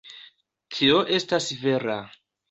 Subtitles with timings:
[0.77, 1.99] Tio estas vera.